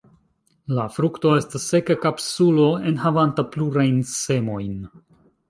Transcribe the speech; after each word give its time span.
La 0.77 0.85
frukto 0.95 1.33
estas 1.41 1.67
seka 1.73 1.97
kapsulo 2.07 2.65
enhavanta 2.93 3.47
plurajn 3.53 4.03
semojn. 4.15 4.75